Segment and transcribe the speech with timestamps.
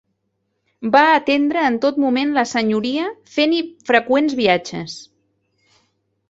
[0.93, 3.61] Va atendre en tot moment la senyoria, fent-hi
[3.91, 4.97] freqüents viatges.